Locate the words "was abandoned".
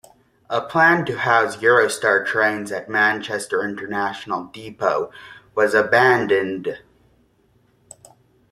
5.53-6.79